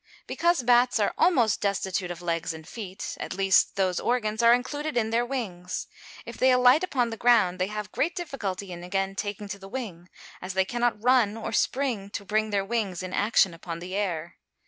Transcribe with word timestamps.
_Because 0.25 0.63
bats 0.63 0.97
are 0.99 1.13
almost 1.15 1.61
destitute 1.61 2.09
of 2.09 2.23
legs 2.23 2.55
and 2.55 2.67
feet; 2.67 3.15
at 3.19 3.35
least 3.35 3.75
those 3.75 3.99
organs 3.99 4.41
are 4.41 4.51
included 4.51 4.97
in 4.97 5.11
their 5.11 5.23
wings. 5.23 5.85
If 6.25 6.37
they 6.37 6.49
alight 6.51 6.83
upon 6.83 7.11
the 7.11 7.17
ground, 7.17 7.59
they 7.59 7.67
have 7.67 7.91
great 7.91 8.15
difficulty 8.15 8.71
in 8.71 8.83
again 8.83 9.13
taking 9.13 9.47
to 9.49 9.59
the 9.59 9.69
wing, 9.69 10.09
as 10.41 10.55
they 10.55 10.65
cannot 10.65 10.99
run 11.03 11.37
or 11.37 11.51
spring 11.51 12.09
to 12.17 12.25
bring 12.25 12.49
their 12.49 12.65
wings 12.65 13.03
in 13.03 13.13
action 13.13 13.53
upon 13.53 13.77
the 13.77 13.93
air. 13.93 14.37